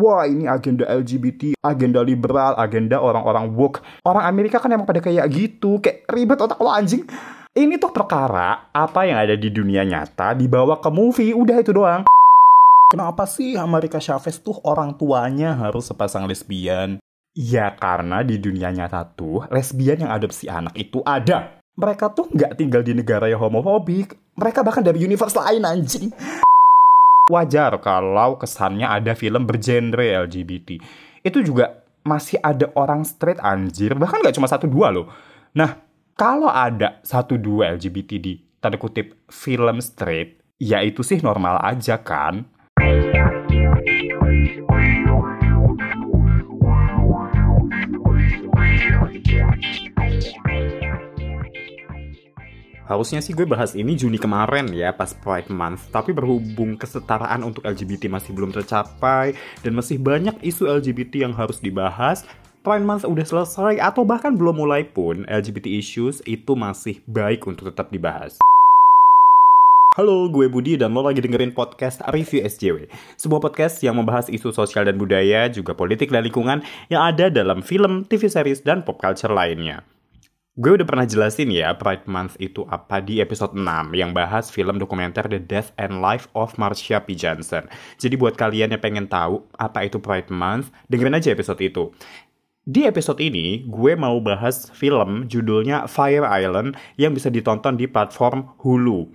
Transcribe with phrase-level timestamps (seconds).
[0.00, 3.84] wah ini agenda LGBT, agenda liberal, agenda orang-orang woke.
[4.08, 7.04] Orang Amerika kan emang pada kayak gitu, kayak ribet otak lo anjing.
[7.52, 12.02] Ini tuh perkara apa yang ada di dunia nyata dibawa ke movie, udah itu doang.
[12.90, 16.98] Kenapa sih Amerika Chavez tuh orang tuanya harus sepasang lesbian?
[17.38, 21.62] Ya karena di dunia nyata tuh lesbian yang adopsi anak itu ada.
[21.78, 24.18] Mereka tuh nggak tinggal di negara yang homofobik.
[24.34, 26.10] Mereka bahkan dari universe lain anjing.
[27.30, 30.82] Wajar kalau kesannya ada film bergenre LGBT.
[31.22, 33.94] Itu juga masih ada orang straight anjir.
[33.94, 35.06] Bahkan nggak cuma satu dua loh.
[35.54, 35.78] Nah,
[36.18, 42.02] kalau ada satu dua LGBT di tanda kutip film straight, ya itu sih normal aja
[42.02, 42.44] kan.
[52.90, 57.62] Harusnya sih gue bahas ini Juni kemarin ya pas Pride Month Tapi berhubung kesetaraan untuk
[57.62, 59.30] LGBT masih belum tercapai
[59.62, 62.26] Dan masih banyak isu LGBT yang harus dibahas
[62.66, 67.70] Pride Month udah selesai atau bahkan belum mulai pun LGBT issues itu masih baik untuk
[67.70, 68.42] tetap dibahas
[69.94, 72.86] Halo, gue Budi dan lo lagi dengerin podcast Review SJW.
[73.18, 77.58] Sebuah podcast yang membahas isu sosial dan budaya, juga politik dan lingkungan yang ada dalam
[77.58, 79.82] film, TV series, dan pop culture lainnya.
[80.60, 83.64] Gue udah pernah jelasin ya Pride Month itu apa di episode 6
[83.96, 87.16] yang bahas film dokumenter The Death and Life of Marcia P.
[87.16, 87.64] Johnson.
[87.96, 91.96] Jadi buat kalian yang pengen tahu apa itu Pride Month, dengerin aja episode itu.
[92.60, 98.44] Di episode ini, gue mau bahas film judulnya Fire Island yang bisa ditonton di platform
[98.60, 99.08] Hulu.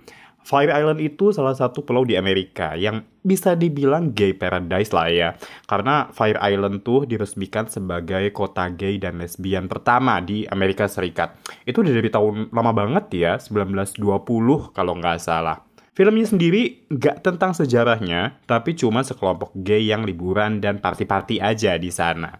[0.46, 5.28] Fire Island itu salah satu pulau di Amerika yang bisa dibilang gay paradise lah ya.
[5.66, 11.34] Karena Fire Island tuh diresmikan sebagai kota gay dan lesbian pertama di Amerika Serikat.
[11.66, 15.66] Itu udah dari tahun lama banget ya, 1920 kalau nggak salah.
[15.98, 21.90] Filmnya sendiri nggak tentang sejarahnya, tapi cuma sekelompok gay yang liburan dan party-party aja di
[21.90, 22.38] sana.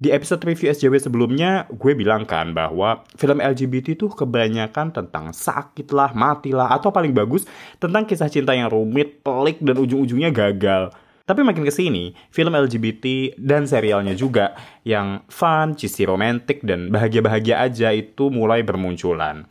[0.00, 5.92] Di episode review SJW sebelumnya, gue bilang kan bahwa film LGBT tuh kebanyakan tentang sakit
[5.92, 7.44] lah, mati lah, atau paling bagus
[7.76, 10.88] tentang kisah cinta yang rumit, pelik, dan ujung-ujungnya gagal.
[11.28, 14.56] Tapi makin ke sini, film LGBT dan serialnya juga
[14.88, 19.44] yang fun, cheesy romantic, dan bahagia-bahagia aja itu mulai bermunculan.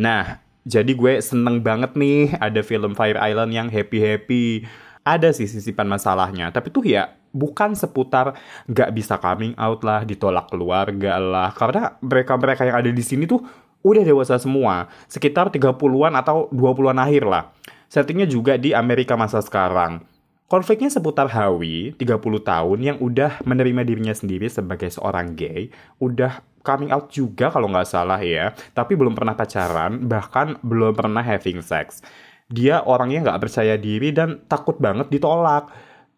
[0.00, 4.64] Nah, jadi gue seneng banget nih ada film Fire Island yang happy-happy.
[5.04, 8.34] Ada sih sisipan masalahnya, tapi tuh ya bukan seputar
[8.66, 11.50] nggak bisa coming out lah, ditolak keluarga lah.
[11.54, 13.42] Karena mereka-mereka yang ada di sini tuh
[13.80, 17.50] udah dewasa semua, sekitar 30-an atau 20-an akhir lah.
[17.90, 20.04] Settingnya juga di Amerika masa sekarang.
[20.50, 25.70] Konfliknya seputar Howie, 30 tahun, yang udah menerima dirinya sendiri sebagai seorang gay,
[26.02, 31.22] udah coming out juga kalau nggak salah ya, tapi belum pernah pacaran, bahkan belum pernah
[31.22, 32.02] having sex.
[32.50, 35.70] Dia orangnya nggak percaya diri dan takut banget ditolak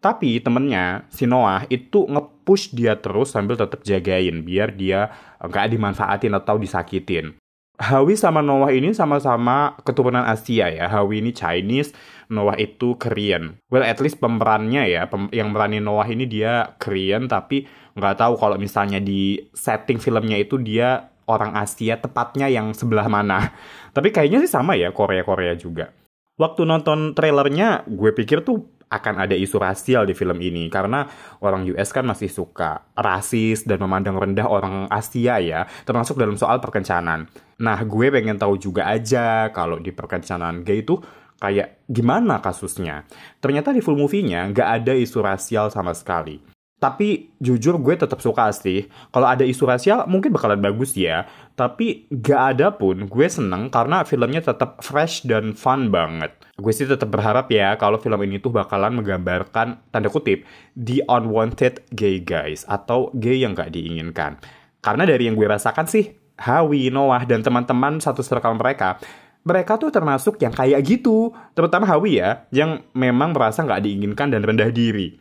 [0.03, 5.07] tapi temennya, si Noah, itu nge-push dia terus sambil tetap jagain biar dia
[5.39, 7.39] nggak dimanfaatin atau disakitin.
[7.79, 10.91] Hawi sama Noah ini sama-sama keturunan Asia ya.
[10.91, 11.95] Hawi ini Chinese,
[12.27, 13.57] Noah itu Korean.
[13.71, 17.65] Well, at least pemerannya ya, pem yang meranin Noah ini dia Korean, tapi
[17.95, 23.55] nggak tahu kalau misalnya di setting filmnya itu dia orang Asia, tepatnya yang sebelah mana.
[23.95, 25.95] Tapi kayaknya sih sama ya, Korea-Korea juga.
[26.35, 31.09] Waktu nonton trailernya, gue pikir tuh akan ada isu rasial di film ini karena
[31.41, 36.61] orang US kan masih suka rasis dan memandang rendah orang Asia ya, termasuk dalam soal
[36.61, 37.25] perkencanan.
[37.57, 41.01] Nah, gue pengen tahu juga aja kalau di perkencanan gay itu
[41.41, 43.03] kayak gimana kasusnya.
[43.41, 46.52] Ternyata di full movie-nya nggak ada isu rasial sama sekali.
[46.83, 48.91] Tapi jujur gue tetap suka sih.
[49.15, 51.23] Kalau ada isu rasial mungkin bakalan bagus ya.
[51.55, 56.35] Tapi gak ada pun gue seneng karena filmnya tetap fresh dan fun banget.
[56.59, 60.43] Gue sih tetap berharap ya kalau film ini tuh bakalan menggambarkan tanda kutip
[60.75, 64.35] the unwanted gay guys atau gay yang gak diinginkan.
[64.83, 68.99] Karena dari yang gue rasakan sih, Hawi, Noah, dan teman-teman satu circle mereka
[69.43, 74.39] mereka tuh termasuk yang kayak gitu, terutama Hawi ya, yang memang merasa nggak diinginkan dan
[74.39, 75.19] rendah diri.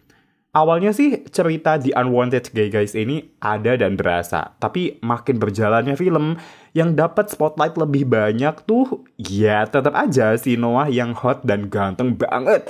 [0.53, 6.37] Awalnya sih cerita The Unwanted Gay Guys ini ada dan berasa, tapi makin berjalannya film
[6.77, 12.21] yang dapat spotlight lebih banyak tuh ya tetap aja si Noah yang hot dan ganteng
[12.21, 12.69] banget.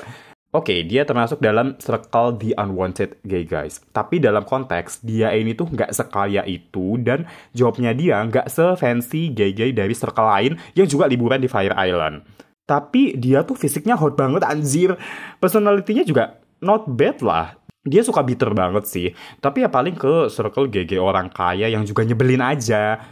[0.54, 3.82] Oke, dia termasuk dalam circle The Unwanted Gay Guys.
[3.90, 9.74] Tapi dalam konteks, dia ini tuh nggak sekaya itu dan jawabnya dia nggak se-fancy gay-gay
[9.74, 12.22] dari circle lain yang juga liburan di Fire Island.
[12.62, 14.94] Tapi dia tuh fisiknya hot banget anjir.
[15.42, 19.08] Personalitinya juga not bad lah dia suka bitter banget sih.
[19.42, 23.02] Tapi ya paling ke circle GG orang kaya yang juga nyebelin aja.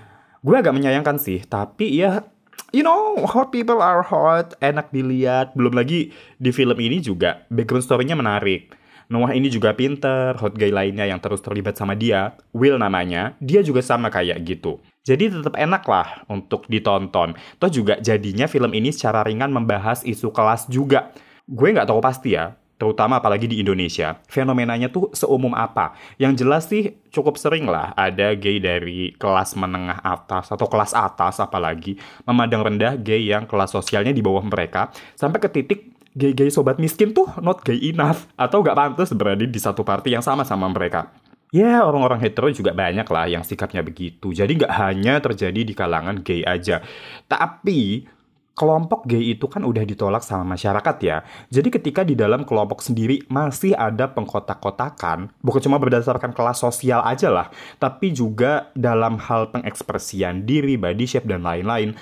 [0.40, 2.24] Gue agak menyayangkan sih, tapi ya
[2.70, 5.52] you know, hot people are hot, enak dilihat.
[5.58, 8.74] Belum lagi di film ini juga background story-nya menarik.
[9.10, 13.58] Noah ini juga pinter, hot guy lainnya yang terus terlibat sama dia, Will namanya, dia
[13.58, 14.78] juga sama kayak gitu.
[15.02, 17.34] Jadi tetap enak lah untuk ditonton.
[17.58, 21.10] Toh juga jadinya film ini secara ringan membahas isu kelas juga.
[21.42, 25.92] Gue nggak tahu pasti ya, terutama apalagi di Indonesia, fenomenanya tuh seumum apa.
[26.16, 31.36] Yang jelas sih cukup sering lah ada gay dari kelas menengah atas atau kelas atas
[31.44, 35.80] apalagi memandang rendah gay yang kelas sosialnya di bawah mereka sampai ke titik
[36.16, 40.24] gay-gay sobat miskin tuh not gay enough atau gak pantas berada di satu party yang
[40.24, 41.12] sama sama mereka.
[41.50, 44.30] Ya, orang-orang hetero juga banyak lah yang sikapnya begitu.
[44.30, 46.78] Jadi nggak hanya terjadi di kalangan gay aja.
[47.26, 48.06] Tapi,
[48.54, 51.24] kelompok gay itu kan udah ditolak sama masyarakat ya.
[51.48, 57.32] Jadi ketika di dalam kelompok sendiri masih ada pengkotak-kotakan, bukan cuma berdasarkan kelas sosial aja
[57.32, 57.48] lah,
[57.80, 61.96] tapi juga dalam hal pengekspresian diri, body shape, dan lain-lain,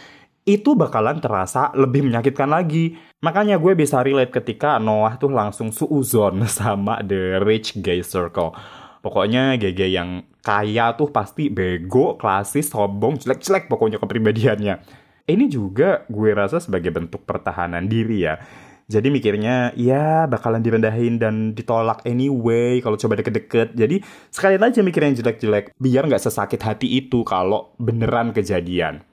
[0.48, 2.96] itu bakalan terasa lebih menyakitkan lagi.
[3.20, 8.56] Makanya gue bisa relate ketika Noah tuh langsung suuzon sama The Rich Gay Circle.
[8.98, 15.06] Pokoknya GG yang kaya tuh pasti bego, klasis, sombong, jelek-jelek pokoknya kepribadiannya.
[15.28, 18.40] Ini juga gue rasa sebagai bentuk pertahanan diri ya.
[18.88, 23.76] Jadi mikirnya ya bakalan direndahin dan ditolak anyway kalau coba deket-deket.
[23.76, 24.00] Jadi
[24.32, 29.04] sekalian aja mikir yang jelek-jelek biar nggak sesakit hati itu kalau beneran kejadian.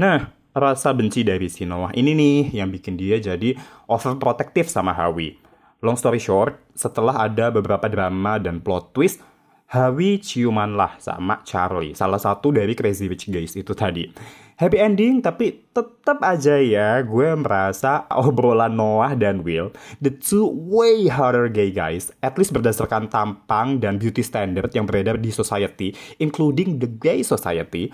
[0.00, 3.52] Nah, rasa benci dari si Noah ini nih yang bikin dia jadi
[3.84, 5.36] overprotective sama Hawi.
[5.84, 9.20] Long story short, setelah ada beberapa drama dan plot twist,
[9.68, 14.08] Hawi ciuman lah sama Charlie, salah satu dari Crazy Rich Guys itu tadi.
[14.56, 19.68] Happy ending, tapi tetap aja ya, gue merasa obrolan Noah dan Will,
[20.00, 25.20] the two way harder gay guys, at least berdasarkan tampang dan beauty standard yang beredar
[25.20, 27.92] di society, including the gay society,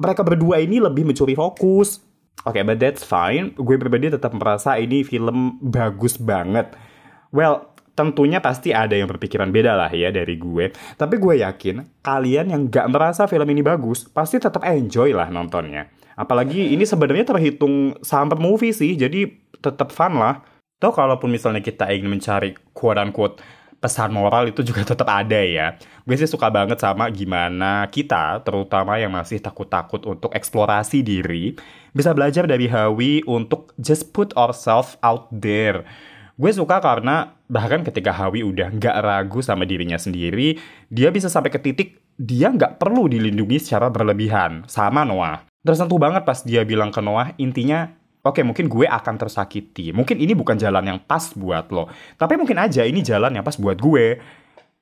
[0.00, 2.00] mereka berdua ini lebih mencuri fokus.
[2.48, 3.52] Oke, okay, but that's fine.
[3.54, 6.72] Gue pribadi tetap merasa ini film bagus banget.
[7.30, 10.72] Well, tentunya pasti ada yang berpikiran beda lah ya dari gue.
[10.96, 15.92] Tapi gue yakin kalian yang gak merasa film ini bagus, pasti tetap enjoy lah nontonnya.
[16.16, 20.44] Apalagi ini sebenarnya terhitung summer movie sih, jadi tetap fun lah.
[20.80, 23.38] Toh kalaupun misalnya kita ingin mencari quote-unquote
[23.82, 25.74] pesan moral itu juga tetap ada ya.
[26.06, 31.58] Gue sih suka banget sama gimana kita, terutama yang masih takut-takut untuk eksplorasi diri,
[31.90, 35.82] bisa belajar dari Hawi untuk just put ourselves out there.
[36.36, 40.56] Gue suka karena bahkan ketika Hawi udah nggak ragu sama dirinya sendiri,
[40.88, 45.44] dia bisa sampai ke titik dia nggak perlu dilindungi secara berlebihan sama Noah.
[45.62, 49.90] Tersentuh banget pas dia bilang ke Noah, intinya Oke, mungkin gue akan tersakiti.
[49.90, 51.90] Mungkin ini bukan jalan yang pas buat lo.
[52.14, 54.22] Tapi mungkin aja ini jalan yang pas buat gue.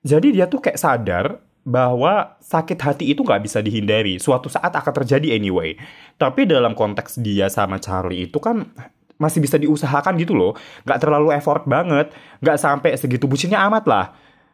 [0.04, 4.20] Jadi dia tuh kayak sadar bahwa sakit hati itu nggak bisa dihindari.
[4.20, 5.72] Suatu saat akan terjadi anyway.
[6.20, 8.68] Tapi dalam konteks dia sama Charlie itu kan
[9.20, 10.56] masih bisa diusahakan gitu loh.
[10.88, 12.10] Nggak terlalu effort banget.
[12.40, 14.06] Nggak sampai segitu bucinnya amat lah.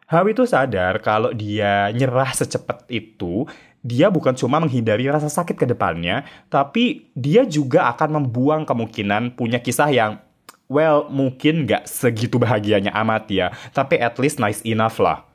[0.07, 3.43] Hawi tuh sadar kalau dia nyerah secepat itu,
[3.83, 9.59] dia bukan cuma menghindari rasa sakit ke depannya, tapi dia juga akan membuang kemungkinan punya
[9.59, 10.23] kisah yang,
[10.71, 15.26] well, mungkin nggak segitu bahagianya amat ya, tapi at least nice enough lah.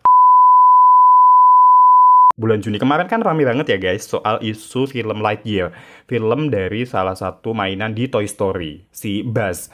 [2.34, 5.72] Bulan Juni kemarin kan rame banget ya guys soal isu film Lightyear,
[6.08, 9.68] film dari salah satu mainan di Toy Story, si Buzz.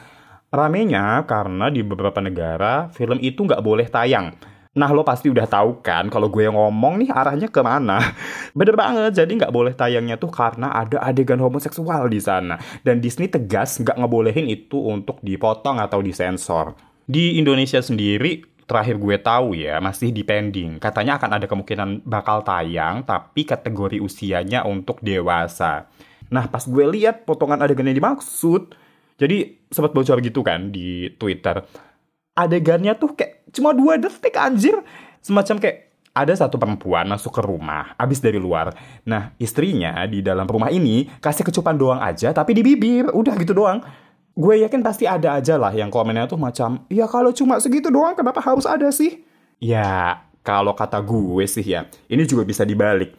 [0.49, 4.33] Ramenya karena di beberapa negara film itu nggak boleh tayang
[4.79, 7.99] Nah lo pasti udah tahu kan kalau gue ngomong nih arahnya ke mana.
[8.59, 12.63] Bener banget, jadi nggak boleh tayangnya tuh karena ada adegan homoseksual di sana.
[12.87, 16.79] Dan Disney tegas nggak ngebolehin itu untuk dipotong atau disensor.
[17.09, 20.77] Di Indonesia sendiri, terakhir gue tahu ya, masih depending.
[20.77, 25.89] Katanya akan ada kemungkinan bakal tayang, tapi kategori usianya untuk dewasa.
[26.29, 28.77] Nah pas gue lihat potongan adegan yang dimaksud,
[29.17, 31.65] jadi sempat bocor gitu kan di Twitter.
[32.37, 34.77] Adegannya tuh kayak cuma dua detik anjir
[35.25, 38.75] semacam kayak ada satu perempuan masuk ke rumah abis dari luar
[39.07, 43.55] nah istrinya di dalam rumah ini kasih kecupan doang aja tapi di bibir udah gitu
[43.55, 43.79] doang
[44.39, 48.15] gue yakin pasti ada aja lah yang komennya tuh macam ya kalau cuma segitu doang
[48.15, 49.19] kenapa harus ada sih
[49.59, 53.19] ya kalau kata gue sih ya ini juga bisa dibalik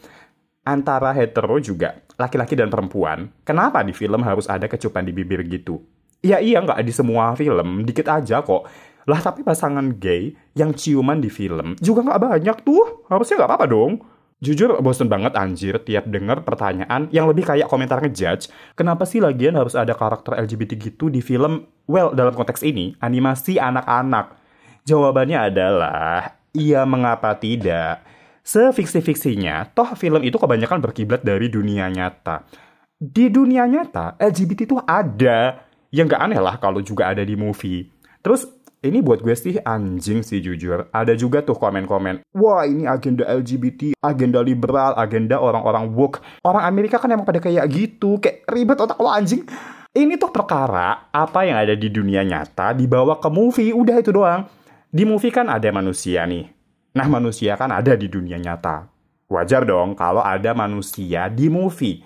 [0.64, 5.84] antara hetero juga laki-laki dan perempuan kenapa di film harus ada kecupan di bibir gitu
[6.24, 8.64] ya iya nggak di semua film dikit aja kok
[9.10, 13.10] lah tapi pasangan gay yang ciuman di film juga nggak banyak tuh.
[13.10, 13.94] Harusnya nggak apa-apa dong.
[14.40, 18.48] Jujur bosen banget anjir tiap denger pertanyaan yang lebih kayak komentar ngejudge.
[18.72, 21.68] Kenapa sih lagian harus ada karakter LGBT gitu di film?
[21.92, 24.40] Well, dalam konteks ini, animasi anak-anak.
[24.88, 28.00] Jawabannya adalah, iya mengapa tidak?
[28.40, 32.48] Sefiksi-fiksinya, toh film itu kebanyakan berkiblat dari dunia nyata.
[32.96, 35.68] Di dunia nyata, LGBT itu ada.
[35.92, 37.92] Yang nggak aneh lah kalau juga ada di movie.
[38.24, 38.48] Terus
[38.80, 40.88] ini buat gue sih anjing sih jujur.
[40.96, 46.24] Ada juga tuh komen-komen, wah ini agenda LGBT, agenda liberal, agenda orang-orang woke.
[46.48, 49.44] Orang Amerika kan emang pada kayak gitu, kayak ribet otak lo anjing.
[49.92, 54.48] Ini tuh perkara apa yang ada di dunia nyata dibawa ke movie, udah itu doang.
[54.88, 56.48] Di movie kan ada manusia nih.
[56.96, 58.88] Nah manusia kan ada di dunia nyata.
[59.28, 62.02] Wajar dong kalau ada manusia di movie.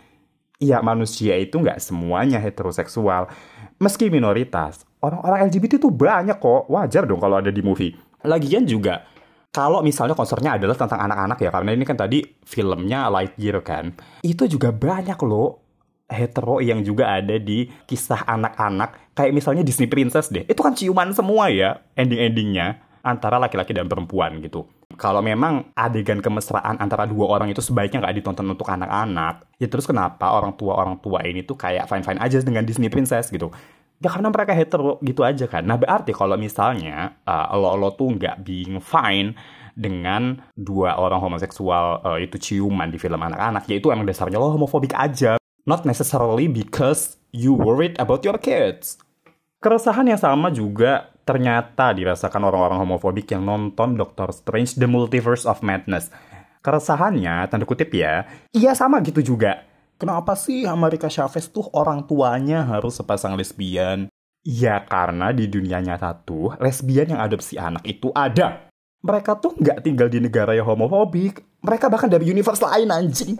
[0.57, 3.29] Iya manusia itu nggak semuanya heteroseksual.
[3.77, 6.71] Meski minoritas, orang-orang LGBT tuh banyak kok.
[6.71, 7.91] Wajar dong kalau ada di movie.
[8.23, 9.03] Lagian juga,
[9.51, 13.91] kalau misalnya konsernya adalah tentang anak-anak ya, karena ini kan tadi filmnya Lightyear kan.
[14.23, 15.59] Itu juga banyak loh
[16.07, 19.13] hetero yang juga ada di kisah anak-anak.
[19.13, 20.47] Kayak misalnya Disney Princess deh.
[20.47, 24.63] Itu kan ciuman semua ya ending-endingnya antara laki-laki dan perempuan gitu.
[24.95, 29.89] Kalau memang adegan kemesraan antara dua orang itu sebaiknya nggak ditonton untuk anak-anak, ya terus
[29.89, 33.49] kenapa orang tua-orang tua ini tuh kayak fine-fine aja dengan Disney Princess gitu?
[34.03, 35.63] Ya karena mereka hetero gitu aja kan.
[35.63, 39.31] Nah berarti kalau misalnya uh, lo-lo tuh nggak being fine
[39.73, 44.51] dengan dua orang homoseksual uh, itu ciuman di film anak-anak, ya itu emang dasarnya lo
[44.51, 45.39] homofobik aja.
[45.63, 48.99] Not necessarily because you worried about your kids.
[49.63, 55.63] Keresahan yang sama juga ternyata dirasakan orang-orang homofobik yang nonton Doctor Strange The Multiverse of
[55.63, 56.11] Madness.
[56.59, 59.63] Keresahannya, tanda kutip ya, iya sama gitu juga.
[60.03, 64.11] Kenapa sih Amerika Chavez tuh orang tuanya harus sepasang lesbian?
[64.43, 68.67] Ya karena di dunia nyata tuh, lesbian yang adopsi anak itu ada.
[68.99, 71.39] Mereka tuh nggak tinggal di negara yang homofobik.
[71.63, 73.39] Mereka bahkan dari universe lain anjing.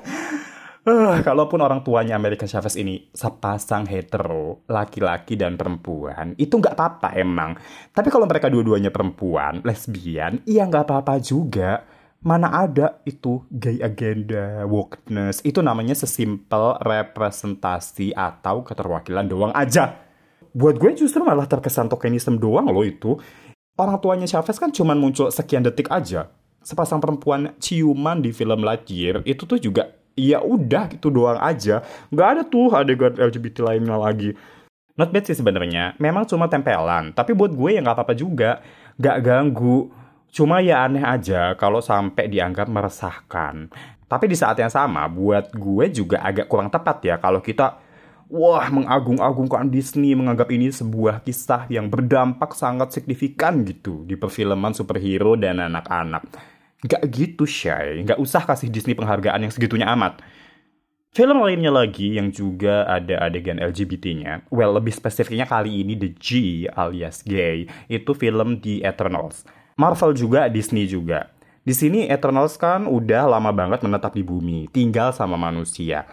[0.88, 7.20] Uh, kalaupun orang tuanya Amerika Chavez ini sepasang hetero, laki-laki dan perempuan, itu nggak apa-apa
[7.20, 7.60] emang.
[7.92, 11.84] Tapi kalau mereka dua-duanya perempuan, lesbian, iya nggak apa-apa juga.
[12.24, 20.00] Mana ada itu gay agenda, wokeness, itu namanya sesimpel representasi atau keterwakilan doang aja.
[20.56, 23.20] Buat gue justru malah terkesan tokenisme doang loh itu.
[23.76, 26.32] Orang tuanya Chavez kan cuma muncul sekian detik aja.
[26.64, 31.82] Sepasang perempuan ciuman di film Lightyear itu tuh juga ya udah gitu doang aja
[32.14, 34.38] nggak ada tuh adegan LGBT lainnya lagi
[34.94, 38.62] not bad sih sebenarnya memang cuma tempelan tapi buat gue ya nggak apa-apa juga
[39.02, 39.90] nggak ganggu
[40.34, 43.70] cuma ya aneh aja kalau sampai dianggap meresahkan
[44.10, 47.78] tapi di saat yang sama buat gue juga agak kurang tepat ya kalau kita
[48.34, 55.38] wah mengagung-agungkan Disney menganggap ini sebuah kisah yang berdampak sangat signifikan gitu di perfilman superhero
[55.38, 56.26] dan anak-anak
[56.84, 58.04] Gak gitu, Shay.
[58.04, 60.20] Gak usah kasih Disney penghargaan yang segitunya amat.
[61.14, 66.28] Film lainnya lagi yang juga ada adegan LGBT-nya, well lebih spesifiknya kali ini The G
[66.74, 69.46] alias gay, itu film The Eternals.
[69.76, 71.34] Marvel juga, Disney juga.
[71.64, 76.04] Di sini Eternals kan udah lama banget menetap di bumi, tinggal sama manusia.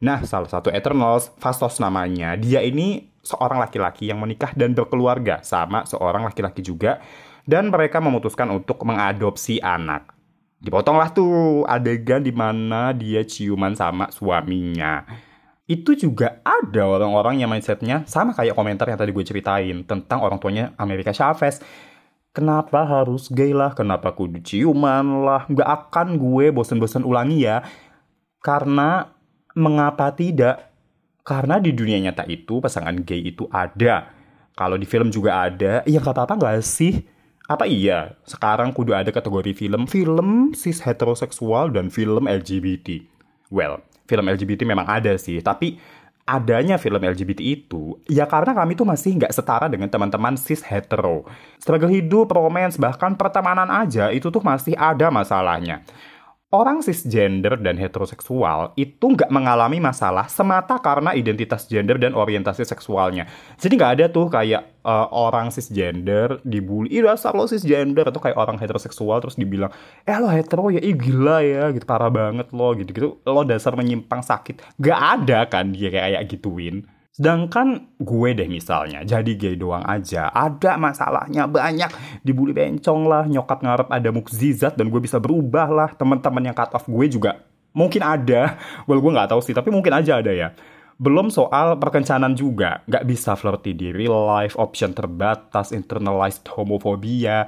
[0.00, 5.84] Nah, salah satu Eternals, Fastos namanya, dia ini seorang laki-laki yang menikah dan berkeluarga sama
[5.84, 7.00] seorang laki-laki juga
[7.44, 10.12] dan mereka memutuskan untuk mengadopsi anak.
[10.60, 15.08] Dipotonglah tuh adegan di mana dia ciuman sama suaminya.
[15.64, 20.36] Itu juga ada orang-orang yang mindsetnya sama kayak komentar yang tadi gue ceritain tentang orang
[20.36, 21.62] tuanya Amerika Chavez.
[22.30, 23.74] Kenapa harus gay lah?
[23.74, 25.50] Kenapa kudu ciuman lah?
[25.50, 27.66] Gak akan gue bosen-bosen ulangi ya.
[28.38, 29.10] Karena
[29.58, 30.70] mengapa tidak?
[31.26, 34.14] Karena di dunia nyata itu pasangan gay itu ada.
[34.54, 37.02] Kalau di film juga ada, ya gak apa-apa gak sih?
[37.50, 43.02] apa iya sekarang kudu ada kategori film film cis heteroseksual dan film LGBT?
[43.50, 45.74] Well, film LGBT memang ada sih, tapi
[46.24, 51.26] adanya film LGBT itu ya karena kami tuh masih nggak setara dengan teman-teman cis hetero.
[51.58, 55.82] Struggle hidup, romance, bahkan pertemanan aja itu tuh masih ada masalahnya
[56.50, 63.30] orang cisgender dan heteroseksual itu nggak mengalami masalah semata karena identitas gender dan orientasi seksualnya.
[63.54, 68.34] Jadi nggak ada tuh kayak uh, orang cisgender dibully, ih dasar lo cisgender atau kayak
[68.34, 69.70] orang heteroseksual terus dibilang,
[70.02, 73.78] eh lo hetero ya, ih gila ya, gitu parah banget lo gitu gitu, lo dasar
[73.78, 74.58] menyimpang sakit.
[74.82, 76.82] Gak ada kan dia kayak gituin.
[77.20, 81.92] Sedangkan gue deh misalnya, jadi gay doang aja, ada masalahnya banyak.
[82.24, 85.92] Dibully bencong lah, nyokap ngarep ada mukzizat dan gue bisa berubah lah.
[85.92, 87.44] Teman-teman yang cut off gue juga
[87.76, 88.56] mungkin ada.
[88.88, 90.56] Well gue nggak tahu sih, tapi mungkin aja ada ya.
[90.96, 97.44] Belum soal perkencanan juga, nggak bisa flirty di real life, option terbatas, internalized homophobia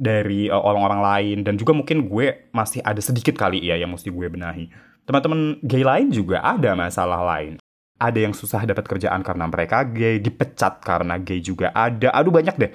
[0.00, 4.08] dari uh, orang-orang lain dan juga mungkin gue masih ada sedikit kali ya yang mesti
[4.08, 4.72] gue benahi.
[5.04, 7.60] Teman-teman gay lain juga ada masalah lain
[8.00, 12.08] ada yang susah dapat kerjaan karena mereka gay, dipecat karena gay juga ada.
[12.16, 12.72] Aduh banyak deh.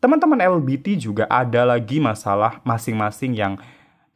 [0.00, 3.60] Teman-teman LGBT juga ada lagi masalah masing-masing yang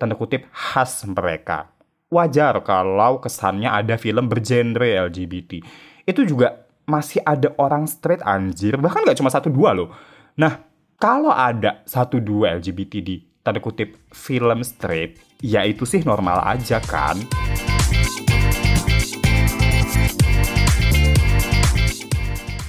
[0.00, 1.68] tanda kutip khas mereka.
[2.08, 5.60] Wajar kalau kesannya ada film bergenre LGBT.
[6.08, 9.92] Itu juga masih ada orang straight anjir, bahkan gak cuma satu dua loh.
[10.40, 10.64] Nah,
[10.98, 16.82] Kalau ada satu dua LGBT di tanda kutip film straight, ya itu sih normal aja
[16.82, 17.14] kan.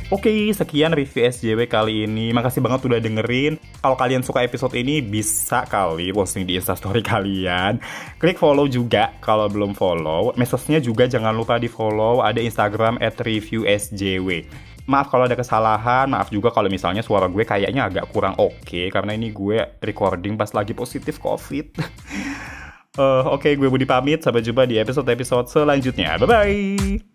[0.10, 2.34] Oke, sekian review SJW kali ini.
[2.34, 3.62] Makasih banget udah dengerin.
[3.78, 7.78] Kalau kalian suka episode ini, bisa kali posting di instastory kalian.
[8.18, 10.34] Klik follow juga kalau belum follow.
[10.34, 12.25] Mesesnya juga jangan lupa di follow.
[12.25, 14.50] Ada Instagram at review SJW.
[14.89, 18.66] Maaf kalau ada kesalahan, maaf juga kalau misalnya suara gue kayaknya agak kurang oke.
[18.66, 21.78] Okay, karena ini gue recording pas lagi positif COVID.
[22.98, 24.25] uh, oke, okay, gue Budi pamit.
[24.25, 26.18] Sampai jumpa di episode-episode selanjutnya.
[26.18, 27.09] Bye-bye!